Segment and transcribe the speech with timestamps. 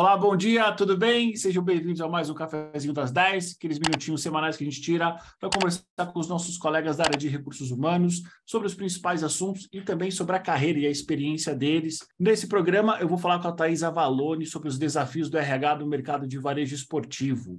[0.00, 1.36] Olá, bom dia, tudo bem?
[1.36, 5.14] Sejam bem-vindos a mais um Cafézinho das 10, aqueles minutinhos semanais que a gente tira
[5.38, 9.68] para conversar com os nossos colegas da área de recursos humanos sobre os principais assuntos
[9.70, 11.98] e também sobre a carreira e a experiência deles.
[12.18, 15.86] Nesse programa, eu vou falar com a Thais Avalone sobre os desafios do RH no
[15.86, 17.58] mercado de varejo esportivo.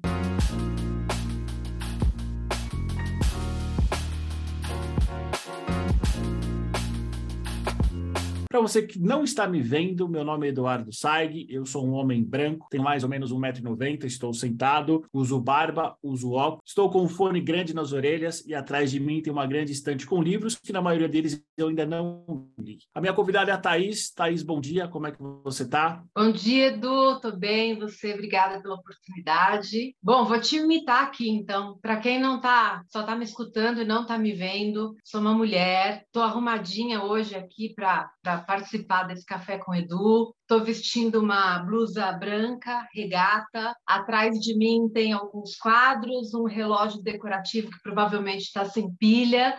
[8.52, 11.94] Para você que não está me vendo, meu nome é Eduardo Saig, eu sou um
[11.94, 17.02] homem branco, tenho mais ou menos 1,90m, estou sentado, uso barba, uso óculos, estou com
[17.02, 20.56] um fone grande nas orelhas e atrás de mim tem uma grande estante com livros
[20.56, 22.80] que na maioria deles eu ainda não li.
[22.94, 24.12] A minha convidada é a Thaís.
[24.12, 26.04] Thaís, bom dia, como é que você está?
[26.14, 29.96] Bom dia, Edu, estou bem, você, obrigada pela oportunidade.
[30.04, 33.86] Bom, vou te imitar aqui então, para quem não tá, só está me escutando e
[33.86, 39.58] não está me vendo, sou uma mulher, estou arrumadinha hoje aqui para participar desse café
[39.58, 40.34] com Edu.
[40.42, 43.76] Estou vestindo uma blusa branca, regata.
[43.86, 49.58] Atrás de mim tem alguns quadros, um relógio decorativo que provavelmente está sem pilha.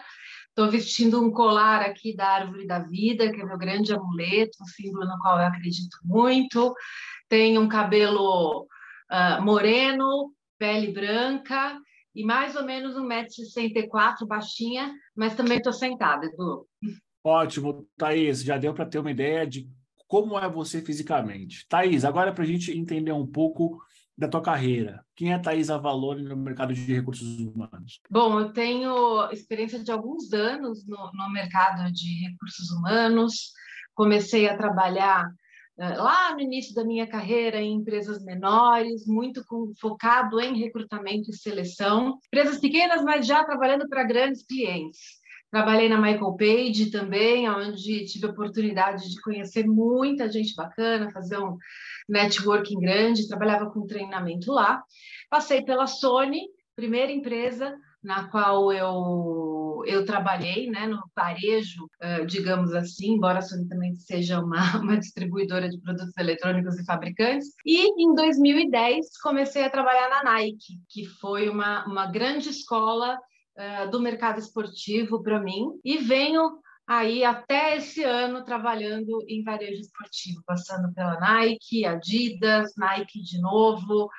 [0.48, 4.66] Estou vestindo um colar aqui da Árvore da Vida, que é meu grande amuleto, um
[4.66, 6.74] símbolo no qual eu acredito muito.
[7.28, 8.66] Tenho um cabelo
[9.10, 11.78] uh, moreno, pele branca
[12.14, 16.66] e mais ou menos 1,64m, baixinha, mas também estou sentada, Edu.
[17.24, 19.68] Ótimo, Thaís, já deu para ter uma ideia de
[20.08, 21.66] como é você fisicamente.
[21.68, 23.80] Thaís, agora para a gente entender um pouco
[24.16, 25.04] da tua carreira.
[25.16, 28.00] Quem é Thaís Avalone no mercado de recursos humanos?
[28.10, 33.52] Bom, eu tenho experiência de alguns anos no, no mercado de recursos humanos.
[33.94, 35.26] Comecei a trabalhar
[35.78, 41.30] uh, lá no início da minha carreira em empresas menores, muito com, focado em recrutamento
[41.30, 42.18] e seleção.
[42.26, 45.21] Empresas pequenas, mas já trabalhando para grandes clientes.
[45.52, 51.38] Trabalhei na Michael Page também, onde tive a oportunidade de conhecer muita gente bacana, fazer
[51.38, 51.58] um
[52.08, 54.82] networking grande, trabalhava com treinamento lá.
[55.28, 56.40] Passei pela Sony,
[56.74, 61.86] primeira empresa na qual eu, eu trabalhei, né, no varejo,
[62.26, 67.48] digamos assim, embora a Sony também seja uma, uma distribuidora de produtos eletrônicos e fabricantes.
[67.66, 73.18] E em 2010 comecei a trabalhar na Nike, que foi uma, uma grande escola
[73.56, 79.80] uh, do mercado esportivo para mim e venho aí até esse ano trabalhando em varejo
[79.80, 84.10] esportivo, passando pela Nike, Adidas, Nike de novo,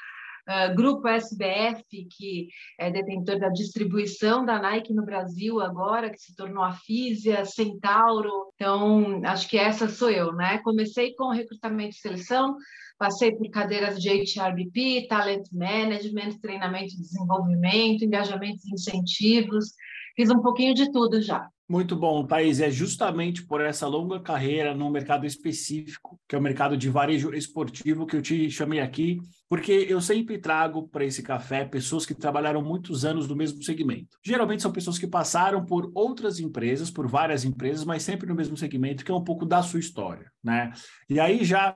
[0.48, 1.84] uh, Grupo SBF,
[2.18, 2.48] que
[2.80, 8.52] é detentor da distribuição da Nike no Brasil agora, que se tornou a Físia, Centauro.
[8.56, 10.60] Então, acho que essa sou eu, né?
[10.60, 12.56] Comecei com recrutamento e seleção,
[12.98, 19.74] Passei por cadeiras de HRBP, Talent Management, treinamento e desenvolvimento, engajamentos e incentivos.
[20.16, 21.50] Fiz um pouquinho de tudo já.
[21.68, 22.60] Muito bom, Thaís.
[22.60, 27.34] É justamente por essa longa carreira num mercado específico, que é o mercado de varejo
[27.34, 32.14] esportivo, que eu te chamei aqui, porque eu sempre trago para esse café pessoas que
[32.14, 34.18] trabalharam muitos anos no mesmo segmento.
[34.24, 38.58] Geralmente são pessoas que passaram por outras empresas, por várias empresas, mas sempre no mesmo
[38.58, 40.72] segmento, que é um pouco da sua história, né?
[41.10, 41.74] E aí já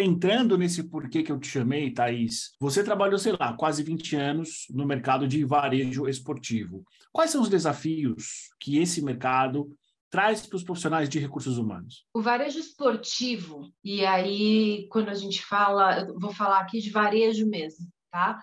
[0.00, 4.66] entrando nesse porquê que eu te chamei, Thaís, você trabalhou, sei lá, quase 20 anos
[4.70, 6.84] no mercado de varejo esportivo.
[7.12, 9.68] Quais são os desafios que esse mercado
[10.10, 12.04] traz para os profissionais de recursos humanos?
[12.12, 17.46] O varejo esportivo, e aí quando a gente fala, eu vou falar aqui de varejo
[17.48, 18.40] mesmo, tá?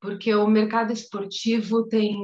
[0.00, 2.16] Porque o mercado esportivo tem,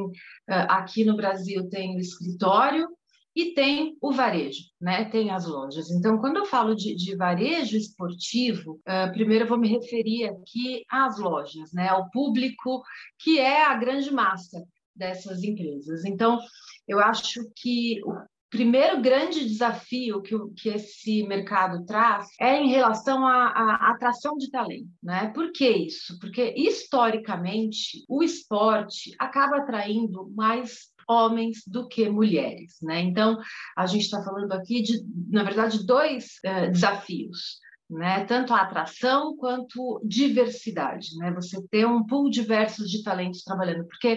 [0.49, 2.89] aqui no Brasil, tem o escritório,
[3.37, 5.05] e tem o varejo, né?
[5.05, 5.91] Tem as lojas.
[5.91, 10.83] Então, quando eu falo de, de varejo esportivo, uh, primeiro eu vou me referir aqui
[10.91, 11.89] às lojas, né?
[11.89, 12.83] Ao público
[13.19, 14.65] que é a grande massa
[14.95, 16.07] dessas empresas.
[16.07, 16.41] Então,
[16.89, 18.15] eu acho que o
[18.49, 24.51] primeiro grande desafio que, que esse mercado traz é em relação à, à atração de
[24.51, 25.31] talento, né?
[25.35, 26.19] Por que isso?
[26.21, 33.01] Porque historicamente o esporte acaba atraindo mais homens do que mulheres, né?
[33.01, 33.39] Então,
[33.77, 37.65] a gente está falando aqui de, na verdade, dois uh, desafios.
[37.89, 38.25] Né?
[38.25, 41.31] Tanto a atração quanto diversidade, né?
[41.35, 44.15] Você ter um pool diverso de talentos trabalhando, porque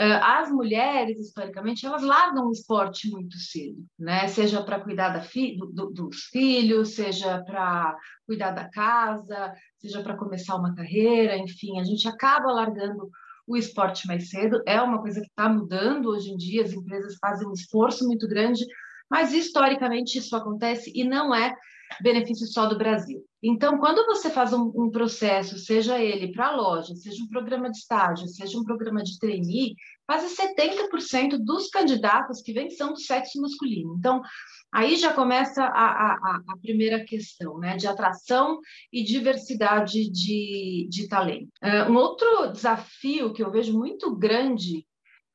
[0.00, 4.26] uh, as mulheres historicamente elas largam o esporte muito cedo, né?
[4.26, 7.96] Seja para cuidar fi do, dos filhos, seja para
[8.26, 13.08] cuidar da casa, seja para começar uma carreira, enfim, a gente acaba largando
[13.50, 14.62] o esporte mais cedo.
[14.64, 18.28] É uma coisa que está mudando hoje em dia, as empresas fazem um esforço muito
[18.28, 18.64] grande,
[19.10, 21.52] mas historicamente isso acontece e não é
[22.00, 23.24] benefício só do Brasil.
[23.42, 27.68] Então, quando você faz um, um processo, seja ele para a loja, seja um programa
[27.68, 29.74] de estágio, seja um programa de trainee,
[30.06, 33.96] quase 70% dos candidatos que vêm são do sexo masculino.
[33.98, 34.22] Então,
[34.72, 38.58] aí já começa a, a, a primeira questão, né, de atração
[38.92, 41.50] e diversidade de, de talento.
[41.62, 44.86] Uh, um outro desafio que eu vejo muito grande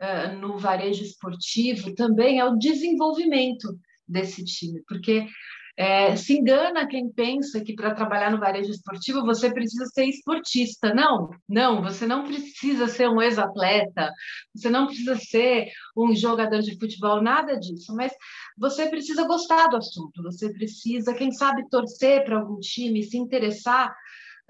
[0.01, 3.77] uh, no varejo esportivo também é o desenvolvimento
[4.07, 5.27] desse time, porque
[5.77, 10.93] é, se engana quem pensa que para trabalhar no varejo esportivo você precisa ser esportista.
[10.93, 14.11] Não, não, você não precisa ser um ex-atleta,
[14.53, 18.13] você não precisa ser um jogador de futebol, nada disso, mas
[18.57, 23.93] você precisa gostar do assunto, você precisa, quem sabe, torcer para algum time, se interessar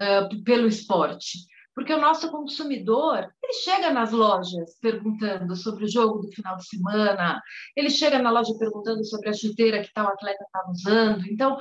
[0.00, 1.38] uh, pelo esporte.
[1.76, 6.66] Porque o nosso consumidor, ele chega nas lojas perguntando sobre o jogo do final de
[6.66, 7.38] semana,
[7.76, 11.26] ele chega na loja perguntando sobre a chuteira que tal atleta está usando.
[11.26, 11.58] Então,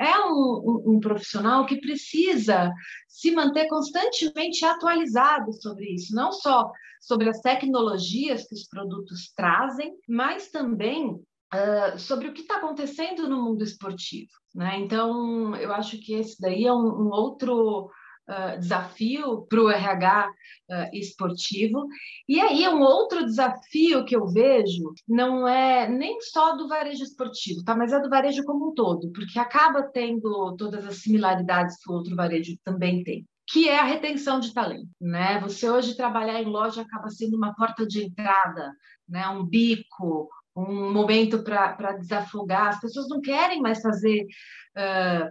[0.00, 2.72] é um, um, um, profissional que precisa
[3.06, 9.92] se manter constantemente atualizado sobre isso, não só sobre as tecnologias que os produtos trazem,
[10.08, 14.30] mas também uh, sobre o que está acontecendo no mundo esportivo.
[14.54, 14.78] Né?
[14.78, 17.90] Então, eu acho que esse daí é um, um outro
[18.28, 21.86] uh, desafio para o RH uh, esportivo.
[22.28, 27.64] E aí, um outro desafio que eu vejo não é nem só do varejo esportivo,
[27.64, 27.74] tá?
[27.74, 31.94] mas é do varejo como um todo, porque acaba tendo todas as similaridades que o
[31.94, 35.40] outro varejo também tem que é a retenção de talento, né?
[35.40, 38.70] Você hoje trabalhar em loja acaba sendo uma porta de entrada,
[39.08, 39.26] né?
[39.28, 42.68] Um bico, um momento para desafogar.
[42.68, 44.26] As pessoas não querem mais fazer
[44.76, 45.30] uh,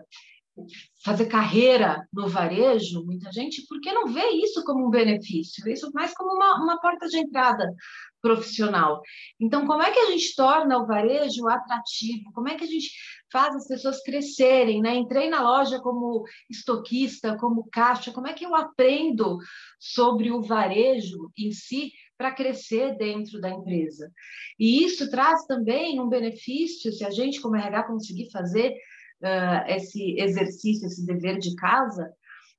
[1.04, 5.90] fazer carreira no varejo, muita gente, porque não vê isso como um benefício, vê isso
[5.94, 7.74] mais como uma, uma porta de entrada
[8.22, 9.02] profissional.
[9.40, 12.32] Então, como é que a gente torna o varejo atrativo?
[12.34, 12.90] Como é que a gente
[13.32, 14.82] faz as pessoas crescerem?
[14.82, 14.96] Né?
[14.96, 19.38] Entrei na loja como estoquista, como caixa, como é que eu aprendo
[19.80, 24.12] sobre o varejo em si para crescer dentro da empresa?
[24.60, 28.76] E isso traz também um benefício, se a gente, como RH, conseguir fazer
[29.24, 32.12] uh, esse exercício, esse dever de casa,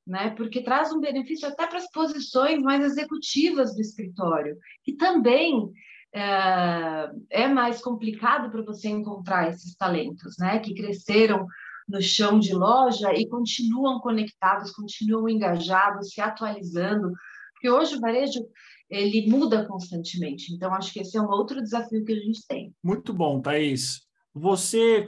[0.06, 0.30] né?
[0.30, 7.26] Porque traz um benefício até para as posições mais executivas do escritório, que também uh,
[7.30, 10.58] é mais complicado para você encontrar esses talentos, né?
[10.58, 11.46] Que cresceram
[11.88, 17.12] no chão de loja e continuam conectados, continuam engajados, se atualizando,
[17.52, 18.40] porque hoje o varejo
[18.90, 20.52] ele muda constantemente.
[20.54, 22.74] Então acho que esse é um outro desafio que a gente tem.
[22.82, 24.00] Muito bom, Thaís.
[24.34, 25.06] Você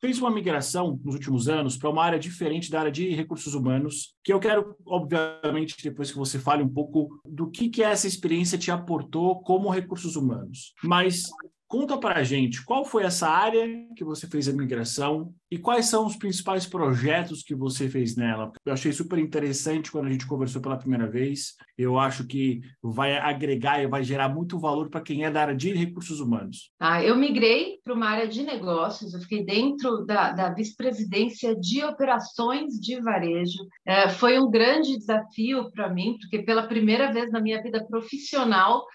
[0.00, 4.14] fez uma migração nos últimos anos para uma área diferente da área de recursos humanos,
[4.22, 8.58] que eu quero, obviamente, depois que você fale um pouco do que, que essa experiência
[8.58, 10.72] te aportou como recursos humanos.
[10.82, 11.24] Mas
[11.68, 15.84] Conta para a gente qual foi essa área que você fez a migração e quais
[15.84, 18.50] são os principais projetos que você fez nela.
[18.64, 21.56] Eu achei super interessante quando a gente conversou pela primeira vez.
[21.76, 25.54] Eu acho que vai agregar e vai gerar muito valor para quem é da área
[25.54, 26.70] de recursos humanos.
[26.80, 31.84] Ah, eu migrei para uma área de negócios, eu fiquei dentro da, da vice-presidência de
[31.84, 33.58] operações de varejo.
[33.84, 38.86] É, foi um grande desafio para mim, porque pela primeira vez na minha vida profissional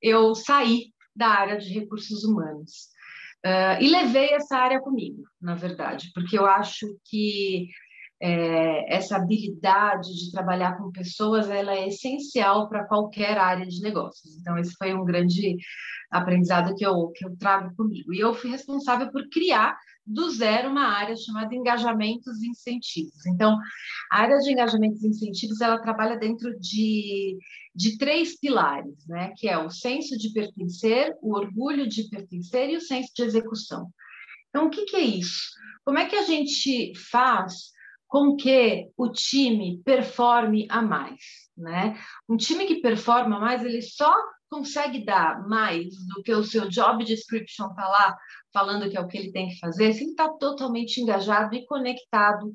[0.00, 2.88] eu saí da área de recursos humanos.
[3.44, 7.68] Uh, e levei essa área comigo, na verdade, porque eu acho que
[8.22, 14.36] é, essa habilidade de trabalhar com pessoas ela é essencial para qualquer área de negócios.
[14.36, 15.56] Então, esse foi um grande
[16.08, 18.14] aprendizado que eu, que eu trago comigo.
[18.14, 19.76] E eu fui responsável por criar
[20.06, 23.26] do zero uma área chamada engajamentos e incentivos.
[23.26, 23.58] Então,
[24.12, 27.36] a área de engajamentos e incentivos, ela trabalha dentro de,
[27.74, 29.32] de três pilares, né?
[29.36, 33.88] Que é o senso de pertencer, o orgulho de pertencer e o senso de execução.
[34.48, 35.50] Então, o que, que é isso?
[35.84, 37.71] Como é que a gente faz
[38.12, 41.98] com que o time performe a mais, né?
[42.28, 44.14] Um time que performa mais, ele só
[44.50, 48.14] consegue dar mais do que o seu job description está lá
[48.52, 51.64] falando que é o que ele tem que fazer, se ele está totalmente engajado e
[51.64, 52.52] conectado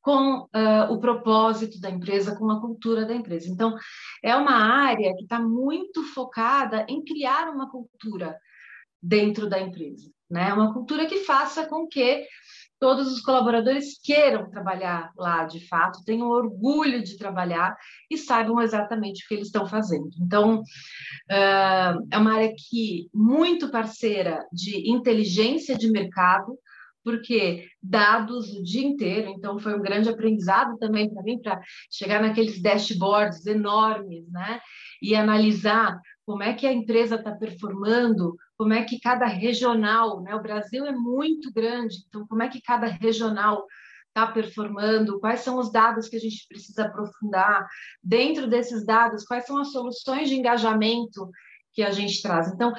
[0.00, 3.50] com uh, o propósito da empresa, com a cultura da empresa.
[3.50, 3.76] Então,
[4.22, 8.38] é uma área que está muito focada em criar uma cultura
[9.02, 10.50] dentro da empresa, né?
[10.54, 12.26] Uma cultura que faça com que
[12.78, 17.76] todos os colaboradores queiram trabalhar lá de fato, tenham orgulho de trabalhar
[18.10, 20.10] e saibam exatamente o que eles estão fazendo.
[20.20, 20.62] Então,
[21.28, 26.58] é uma área que muito parceira de inteligência de mercado,
[27.02, 32.20] porque dados o dia inteiro, então foi um grande aprendizado também para mim, para chegar
[32.22, 34.58] naqueles dashboards enormes, né?
[35.02, 40.34] E analisar como é que a empresa está performando como é que cada regional, né?
[40.34, 43.66] O Brasil é muito grande, então como é que cada regional
[44.08, 47.66] está performando, quais são os dados que a gente precisa aprofundar,
[48.02, 51.28] dentro desses dados, quais são as soluções de engajamento
[51.72, 52.48] que a gente traz.
[52.52, 52.72] Então,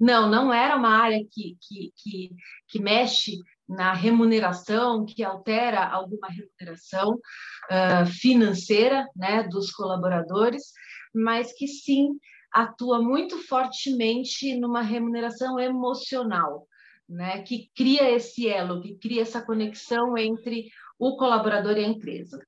[0.00, 2.30] não, não era uma área que, que, que,
[2.66, 10.72] que mexe na remuneração, que altera alguma remuneração uh, financeira né, dos colaboradores,
[11.14, 12.08] mas que sim
[12.52, 16.66] atua muito fortemente numa remuneração emocional,
[17.08, 22.40] né, que cria esse elo, que cria essa conexão entre o colaborador e a empresa.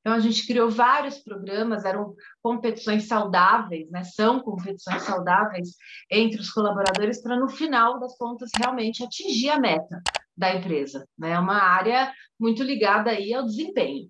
[0.00, 4.02] Então, a gente criou vários programas, eram competições saudáveis, né?
[4.02, 5.76] são competições saudáveis
[6.10, 10.02] entre os colaboradores, para no final das contas realmente atingir a meta
[10.34, 11.06] da empresa.
[11.22, 11.38] É né?
[11.38, 14.08] uma área muito ligada aí ao desempenho.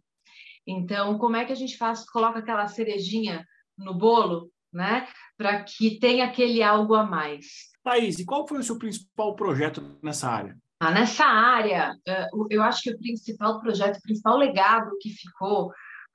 [0.65, 2.09] Então, como é que a gente faz?
[2.09, 3.45] Coloca aquela cerejinha
[3.77, 5.07] no bolo, né?
[5.37, 7.71] Para que tenha aquele algo a mais.
[7.83, 10.57] Thaís, e qual foi o seu principal projeto nessa área?
[10.79, 15.71] Ah, nessa área, eh, eu acho que o principal projeto, o principal legado que ficou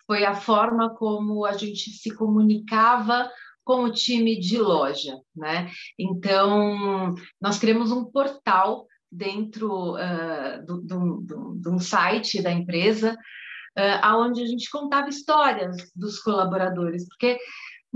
[0.08, 3.30] foi a forma como a gente se comunicava
[3.64, 5.70] com o time de loja, né?
[5.98, 13.14] Então, nós criamos um portal dentro uh, do, do, do, de um site da empresa,
[13.14, 17.38] uh, aonde a gente contava histórias dos colaboradores, porque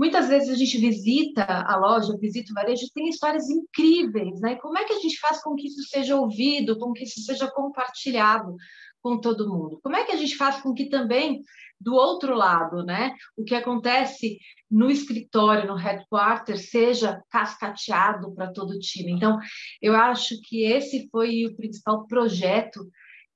[0.00, 4.54] Muitas vezes a gente visita a loja, visita o varejo, tem histórias incríveis, né?
[4.54, 7.46] Como é que a gente faz com que isso seja ouvido, com que isso seja
[7.50, 8.56] compartilhado
[9.02, 9.78] com todo mundo?
[9.82, 11.42] Como é que a gente faz com que também
[11.78, 14.38] do outro lado, né, o que acontece
[14.70, 19.12] no escritório, no headquarter, seja cascateado para todo o time.
[19.12, 19.38] Então,
[19.82, 22.90] eu acho que esse foi o principal projeto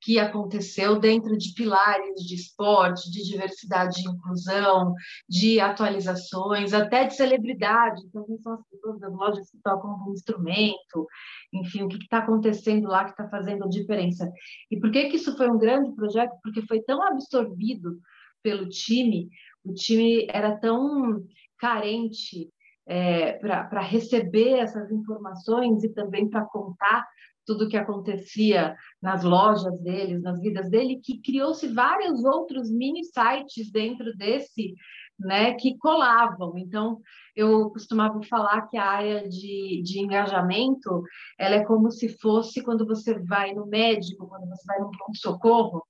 [0.05, 4.95] que aconteceu dentro de pilares de esporte, de diversidade e inclusão,
[5.27, 8.03] de atualizações, até de celebridade.
[8.07, 11.07] Então, quem são as pessoas das lojas que tocam algum instrumento?
[11.55, 14.31] Enfim, o que está acontecendo lá que está fazendo a diferença?
[14.71, 16.35] E por que, que isso foi um grande projeto?
[16.43, 17.99] Porque foi tão absorvido
[18.43, 19.31] pelo time,
[19.65, 21.25] o time era tão
[21.59, 22.51] carente
[22.87, 27.07] é, para receber essas informações e também para contar
[27.47, 33.71] tudo que acontecia nas lojas deles, nas vidas dele, que criou-se vários outros mini sites
[33.71, 34.75] dentro desse,
[35.19, 36.57] né, que colavam.
[36.59, 37.01] Então,
[37.37, 41.03] eu costumava falar que a área de, de engajamento,
[41.39, 45.85] ela é como se fosse quando você vai no médico, quando você vai no pronto-socorro,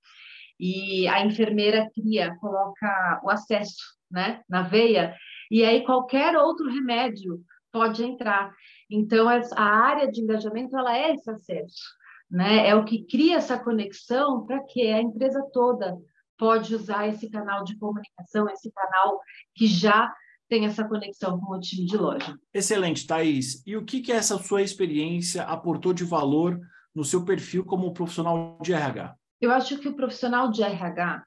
[0.59, 5.15] e a enfermeira cria, coloca o acesso, né, na veia,
[5.51, 7.41] e aí qualquer outro remédio
[7.73, 8.53] pode entrar.
[8.91, 11.83] Então, a área de engajamento ela é esse acesso,
[12.31, 12.69] né?
[12.69, 15.97] É o que cria essa conexão para que a empresa toda
[16.39, 19.21] pode usar esse canal de comunicação, esse canal
[19.55, 20.13] que já
[20.49, 22.39] tem essa conexão com o time de loja.
[22.53, 23.63] Excelente, Thaís.
[23.67, 26.61] E o que, que essa sua experiência aportou de valor
[26.95, 29.17] no seu perfil como profissional de RH?
[29.41, 31.25] Eu acho que o profissional de RH,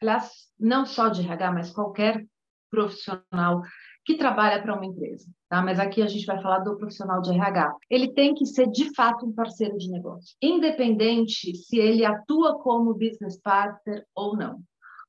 [0.00, 2.24] aliás, não só de RH, mas qualquer
[2.70, 3.62] profissional
[4.04, 5.62] que trabalha para uma empresa, tá?
[5.62, 7.74] Mas aqui a gente vai falar do profissional de RH.
[7.88, 12.92] Ele tem que ser de fato um parceiro de negócio, independente se ele atua como
[12.92, 14.60] business partner ou não.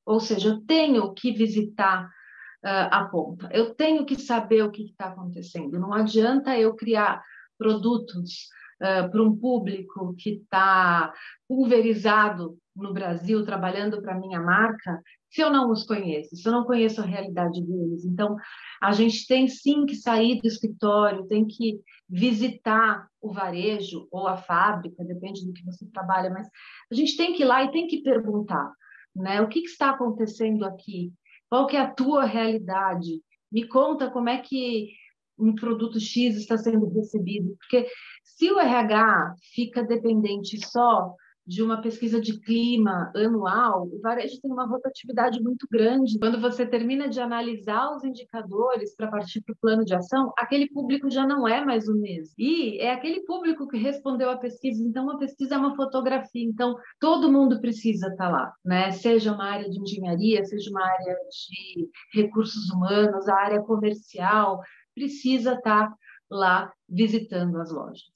[0.05, 4.83] Ou seja, eu tenho que visitar uh, a ponta, eu tenho que saber o que
[4.83, 5.79] está acontecendo.
[5.79, 7.21] Não adianta eu criar
[7.57, 8.47] produtos
[8.81, 11.11] uh, para um público que está
[11.47, 16.65] pulverizado no Brasil, trabalhando para minha marca, se eu não os conheço, se eu não
[16.65, 18.05] conheço a realidade deles.
[18.05, 18.35] Então,
[18.81, 24.37] a gente tem sim que sair do escritório, tem que visitar o varejo ou a
[24.37, 26.47] fábrica, depende do que você trabalha, mas
[26.91, 28.71] a gente tem que ir lá e tem que perguntar,
[29.15, 29.41] né?
[29.41, 31.11] O que, que está acontecendo aqui?
[31.49, 33.21] Qual que é a tua realidade?
[33.51, 34.89] Me conta como é que
[35.37, 37.87] um produto X está sendo recebido, porque
[38.23, 41.13] se o RH fica dependente só
[41.45, 46.17] de uma pesquisa de clima anual, o varejo tem uma rotatividade muito grande.
[46.17, 50.67] Quando você termina de analisar os indicadores para partir para o plano de ação, aquele
[50.67, 52.33] público já não é mais o mesmo.
[52.37, 54.83] E é aquele público que respondeu à pesquisa.
[54.83, 56.43] Então, a pesquisa é uma fotografia.
[56.43, 58.91] Então, todo mundo precisa estar tá lá, né?
[58.91, 64.61] Seja uma área de engenharia, seja uma área de recursos humanos, a área comercial,
[64.95, 65.95] precisa estar tá
[66.29, 68.14] lá visitando as lojas.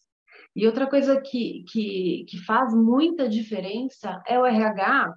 [0.60, 5.16] E outra coisa que, que, que faz muita diferença é o RH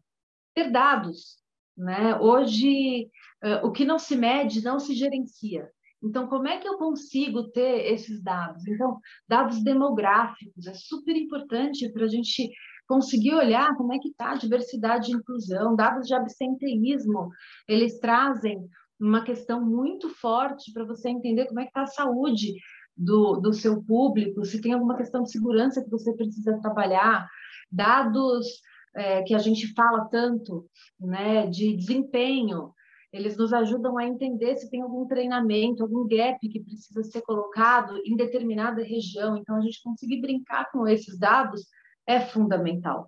[0.54, 1.36] ter dados.
[1.76, 2.16] Né?
[2.20, 3.10] Hoje,
[3.42, 5.68] uh, o que não se mede não se gerencia.
[6.00, 8.64] Então, como é que eu consigo ter esses dados?
[8.68, 12.48] Então, dados demográficos é super importante para a gente
[12.86, 17.30] conseguir olhar como é que está a diversidade e inclusão, dados de absenteísmo,
[17.66, 18.64] eles trazem
[19.00, 22.54] uma questão muito forte para você entender como é que está a saúde
[22.96, 27.28] do, do seu público, se tem alguma questão de segurança que você precisa trabalhar,
[27.70, 28.46] dados
[28.94, 30.66] é, que a gente fala tanto,
[31.00, 32.72] né, de desempenho,
[33.12, 37.94] eles nos ajudam a entender se tem algum treinamento, algum gap que precisa ser colocado
[38.06, 39.36] em determinada região.
[39.36, 41.66] Então, a gente conseguir brincar com esses dados
[42.06, 43.06] é fundamental.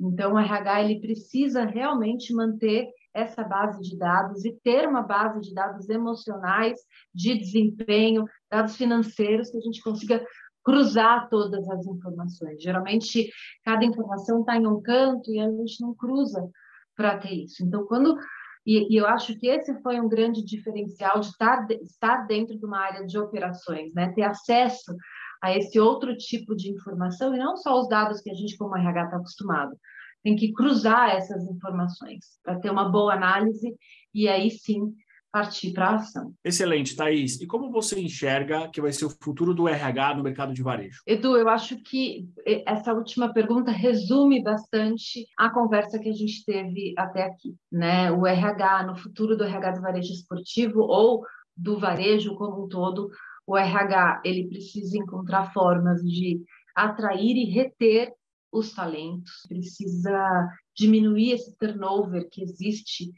[0.00, 5.40] Então, o RH ele precisa realmente manter essa base de dados e ter uma base
[5.40, 6.78] de dados emocionais,
[7.14, 10.24] de desempenho, dados financeiros, que a gente consiga
[10.64, 12.62] cruzar todas as informações.
[12.62, 13.30] Geralmente,
[13.64, 16.48] cada informação está em um canto e a gente não cruza
[16.96, 17.64] para ter isso.
[17.64, 18.16] Então, quando.
[18.64, 22.56] E, e, eu acho que esse foi um grande diferencial de estar, de estar dentro
[22.56, 24.12] de uma área de operações, né?
[24.12, 24.94] ter acesso
[25.42, 28.76] a esse outro tipo de informação e não só os dados que a gente, como
[28.76, 29.76] RH, está acostumado.
[30.22, 33.74] Tem que cruzar essas informações para ter uma boa análise
[34.14, 34.94] e aí sim
[35.32, 36.34] partir para a ação.
[36.44, 37.40] Excelente, Thaís.
[37.40, 41.00] E como você enxerga que vai ser o futuro do RH no mercado de varejo?
[41.06, 42.28] Edu, eu acho que
[42.66, 47.56] essa última pergunta resume bastante a conversa que a gente teve até aqui.
[47.72, 48.12] Né?
[48.12, 51.24] O RH, no futuro do RH do varejo esportivo ou
[51.56, 53.08] do varejo como um todo,
[53.46, 56.42] o RH ele precisa encontrar formas de
[56.76, 58.12] atrair e reter
[58.52, 63.10] os talentos, precisa diminuir esse turnover que existe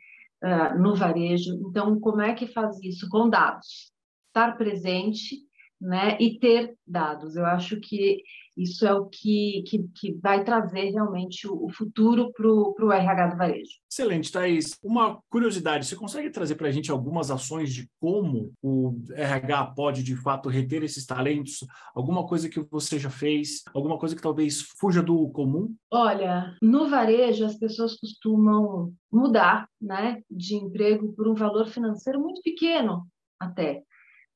[0.43, 1.55] uh, no varejo.
[1.69, 3.09] Então, como é que faz isso?
[3.09, 3.93] Com dados.
[4.29, 5.41] Estar presente
[5.81, 7.37] né, e ter dados.
[7.37, 8.23] Eu acho que
[8.57, 13.27] isso é o que, que, que vai trazer realmente o, o futuro para o RH
[13.29, 13.71] do varejo.
[13.91, 14.79] Excelente, Thaís.
[14.83, 20.03] Uma curiosidade, você consegue trazer para a gente algumas ações de como o RH pode,
[20.03, 21.67] de fato, reter esses talentos?
[21.95, 23.63] Alguma coisa que você já fez?
[23.75, 25.75] Alguma coisa que talvez fuja do comum?
[25.91, 32.41] Olha, no varejo as pessoas costumam mudar né, de emprego por um valor financeiro muito
[32.43, 33.07] pequeno
[33.39, 33.83] até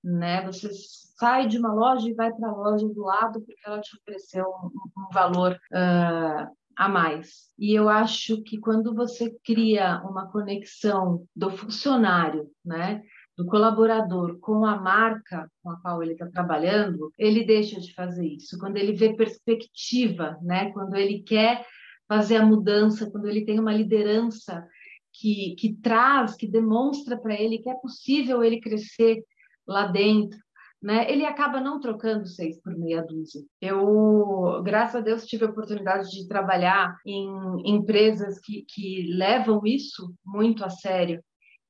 [0.03, 0.45] né?
[0.47, 3.97] Você sai de uma loja e vai para a loja do lado porque ela te
[3.97, 4.71] ofereceu um,
[5.03, 7.51] um valor uh, a mais.
[7.59, 13.03] E eu acho que quando você cria uma conexão do funcionário, né?
[13.37, 18.27] do colaborador com a marca com a qual ele está trabalhando, ele deixa de fazer
[18.27, 18.59] isso.
[18.59, 20.73] Quando ele vê perspectiva, né?
[20.73, 21.65] quando ele quer
[22.09, 24.67] fazer a mudança, quando ele tem uma liderança
[25.13, 29.23] que, que traz, que demonstra para ele que é possível ele crescer
[29.69, 30.39] lá dentro,
[30.83, 31.11] né?
[31.11, 33.43] Ele acaba não trocando seis por meia dúzia.
[33.61, 37.29] Eu, graças a Deus, tive a oportunidade de trabalhar em
[37.65, 41.23] empresas que, que levam isso muito a sério.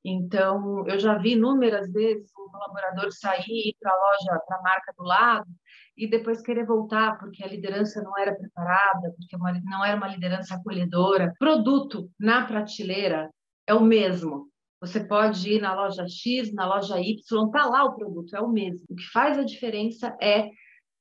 [0.05, 4.61] Então, eu já vi inúmeras vezes um colaborador sair ir para a loja, para a
[4.61, 5.47] marca do lado,
[5.97, 9.35] e depois querer voltar porque a liderança não era preparada, porque
[9.65, 11.33] não era uma liderança acolhedora.
[11.37, 13.29] Produto na prateleira
[13.67, 14.47] é o mesmo,
[14.81, 18.49] você pode ir na loja X, na loja Y, está lá o produto, é o
[18.49, 18.81] mesmo.
[18.89, 20.49] O que faz a diferença é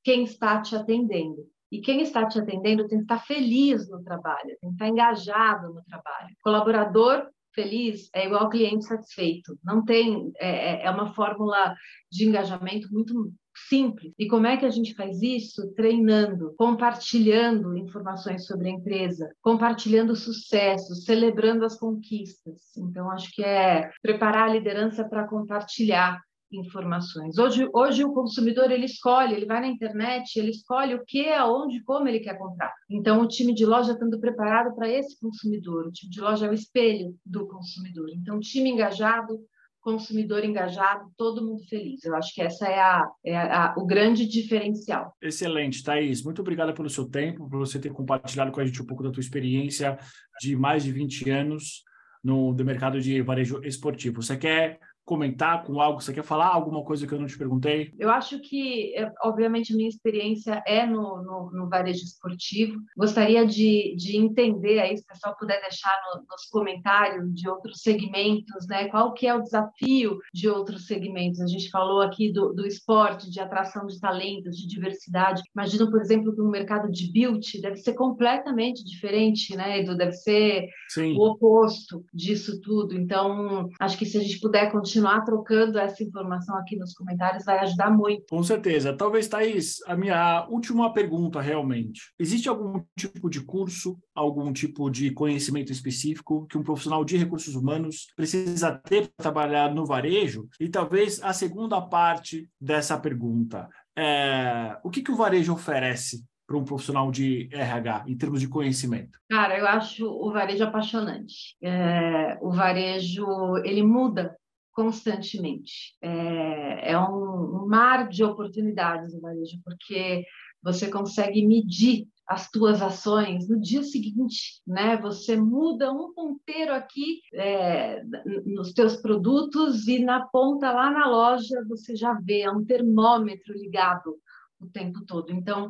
[0.02, 1.46] quem está te atendendo.
[1.70, 5.74] E quem está te atendendo tem que estar feliz no trabalho, tem que estar engajado
[5.74, 6.34] no trabalho.
[6.42, 9.58] Colaborador feliz é igual cliente satisfeito.
[9.62, 11.74] Não tem, é, é, é uma fórmula
[12.10, 13.32] de engajamento muito
[13.68, 14.12] simples.
[14.18, 15.72] E como é que a gente faz isso?
[15.74, 22.76] Treinando, compartilhando informações sobre a empresa, compartilhando sucessos, celebrando as conquistas.
[22.76, 27.38] Então, acho que é preparar a liderança para compartilhar informações.
[27.38, 31.82] Hoje, hoje o consumidor ele escolhe, ele vai na internet, ele escolhe o que, aonde,
[31.82, 32.72] como ele quer comprar.
[32.88, 36.50] Então o time de loja estando preparado para esse consumidor, o time de loja é
[36.50, 38.08] o espelho do consumidor.
[38.14, 39.38] Então time engajado,
[39.80, 42.04] consumidor engajado, todo mundo feliz.
[42.04, 45.14] Eu acho que essa é, a, é a, o grande diferencial.
[45.22, 46.22] Excelente, Thaís.
[46.22, 49.10] Muito obrigada pelo seu tempo, por você ter compartilhado com a gente um pouco da
[49.10, 49.98] tua experiência
[50.40, 51.82] de mais de 20 anos
[52.22, 54.22] no do mercado de varejo esportivo.
[54.22, 56.02] Você quer comentar com algo?
[56.02, 57.90] Você quer falar alguma coisa que eu não te perguntei?
[57.98, 62.78] Eu acho que, é, obviamente, minha experiência é no, no, no varejo esportivo.
[62.94, 67.80] Gostaria de, de entender aí, se o pessoal puder deixar no, nos comentários de outros
[67.80, 68.88] segmentos, né?
[68.88, 71.40] Qual que é o desafio de outros segmentos?
[71.40, 75.40] A gente falou aqui do, do esporte, de atração de talentos, de diversidade.
[75.56, 79.96] Imagino, por exemplo, que o mercado de beauty deve ser completamente diferente, né, Edu?
[79.96, 81.14] Deve ser Sim.
[81.16, 82.94] o oposto disso tudo.
[82.94, 87.44] Então, acho que se a gente puder continuar continuar trocando essa informação aqui nos comentários
[87.44, 88.26] vai ajudar muito.
[88.28, 88.92] Com certeza.
[88.92, 92.12] Talvez, Thaís, a minha última pergunta realmente.
[92.18, 97.54] Existe algum tipo de curso, algum tipo de conhecimento específico que um profissional de recursos
[97.54, 100.48] humanos precisa ter para trabalhar no varejo?
[100.58, 103.68] E talvez a segunda parte dessa pergunta.
[103.96, 108.48] É, o que, que o varejo oferece para um profissional de RH em termos de
[108.48, 109.18] conhecimento?
[109.28, 111.56] Cara, eu acho o varejo apaixonante.
[111.62, 113.26] É, o varejo
[113.64, 114.34] ele muda
[114.78, 115.96] constantemente.
[116.00, 120.24] É, é um, mar de oportunidades no varejo, porque
[120.62, 124.96] você consegue medir as tuas ações no dia seguinte, né?
[124.98, 128.04] Você muda um ponteiro aqui é,
[128.46, 133.52] nos teus produtos e na ponta lá na loja você já vê é um termômetro
[133.54, 134.16] ligado
[134.60, 135.32] o tempo todo.
[135.32, 135.68] Então,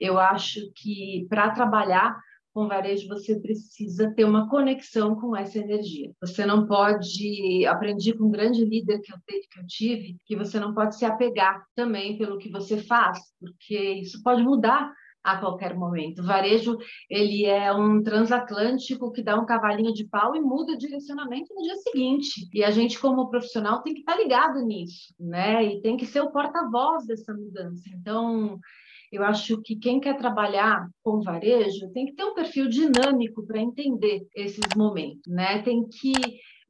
[0.00, 2.18] eu acho que para trabalhar
[2.58, 6.10] com varejo você precisa ter uma conexão com essa energia.
[6.20, 10.58] Você não pode, aprendi com um grande líder que eu, que eu tive, que você
[10.58, 14.92] não pode se apegar também pelo que você faz, porque isso pode mudar
[15.22, 16.20] a qualquer momento.
[16.20, 16.76] O varejo,
[17.08, 21.62] ele é um transatlântico que dá um cavalinho de pau e muda o direcionamento no
[21.62, 22.48] dia seguinte.
[22.52, 25.64] E a gente, como profissional, tem que estar ligado nisso, né?
[25.64, 27.88] E tem que ser o porta-voz dessa mudança.
[27.94, 28.58] Então,
[29.12, 33.60] eu acho que quem quer trabalhar com varejo tem que ter um perfil dinâmico para
[33.60, 35.62] entender esses momentos, né?
[35.62, 36.12] Tem que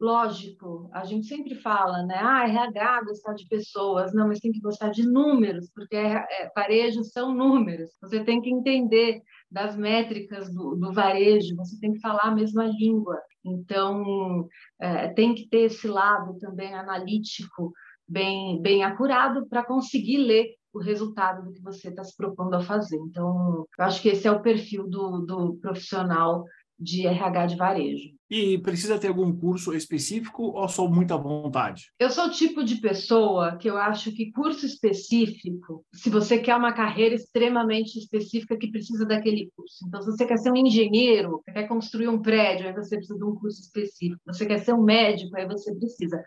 [0.01, 2.15] Lógico, a gente sempre fala, né?
[2.21, 4.15] Ah, RH gostar de pessoas.
[4.15, 7.91] Não, mas tem que gostar de números, porque é, é, varejo são números.
[8.01, 9.21] Você tem que entender
[9.51, 13.19] das métricas do, do varejo, você tem que falar a mesma língua.
[13.45, 14.47] Então,
[14.81, 17.73] é, tem que ter esse lado também analítico
[18.07, 22.61] bem, bem acurado para conseguir ler o resultado do que você está se propondo a
[22.61, 22.97] fazer.
[22.97, 26.45] Então, eu acho que esse é o perfil do, do profissional
[26.79, 28.11] de RH de varejo.
[28.31, 31.91] E precisa ter algum curso específico ou só muita vontade?
[31.99, 36.55] Eu sou o tipo de pessoa que eu acho que curso específico, se você quer
[36.55, 39.85] uma carreira extremamente específica que precisa daquele curso.
[39.87, 43.25] Então, se você quer ser um engenheiro, quer construir um prédio, aí você precisa de
[43.25, 44.21] um curso específico.
[44.27, 46.23] Você quer ser um médico, aí você precisa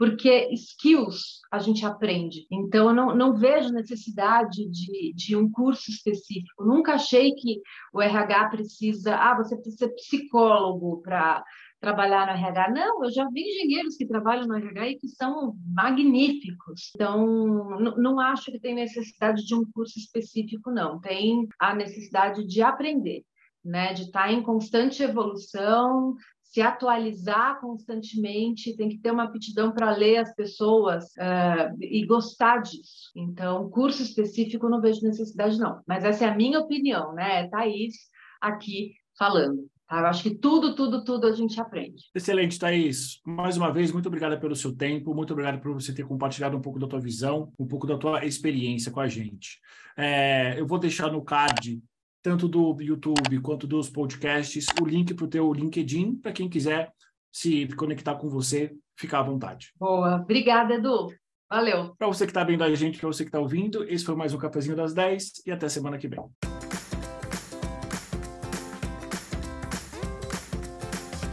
[0.00, 2.46] porque skills a gente aprende.
[2.50, 6.64] Então, eu não, não vejo necessidade de, de um curso específico.
[6.64, 7.60] Nunca achei que
[7.92, 11.44] o RH precisa, ah, você precisa ser psicólogo para
[11.78, 12.70] trabalhar no RH.
[12.70, 16.92] Não, eu já vi engenheiros que trabalham no RH e que são magníficos.
[16.94, 20.98] Então, não acho que tem necessidade de um curso específico, não.
[20.98, 23.22] Tem a necessidade de aprender.
[23.62, 26.16] Né, de estar em constante evolução,
[26.50, 32.58] se atualizar constantemente, tem que ter uma aptidão para ler as pessoas uh, e gostar
[32.58, 33.12] disso.
[33.14, 35.80] Então, curso específico não vejo necessidade, não.
[35.86, 37.44] Mas essa é a minha opinião, né?
[37.44, 37.94] É Thaís
[38.40, 39.70] aqui falando.
[39.86, 40.00] Tá?
[40.00, 42.02] Eu acho que tudo, tudo, tudo a gente aprende.
[42.12, 43.20] Excelente, Thaís.
[43.24, 46.60] Mais uma vez, muito obrigada pelo seu tempo, muito obrigado por você ter compartilhado um
[46.60, 49.60] pouco da tua visão, um pouco da tua experiência com a gente.
[49.96, 51.80] É, eu vou deixar no card
[52.22, 56.92] tanto do YouTube quanto dos podcasts, o link para o teu LinkedIn, para quem quiser
[57.32, 59.72] se conectar com você, ficar à vontade.
[59.78, 61.08] Boa, obrigada, Edu.
[61.48, 61.94] Valeu.
[61.96, 64.32] Para você que está vendo a gente, para você que está ouvindo, esse foi mais
[64.32, 66.20] um Cafezinho das 10 e até semana que vem.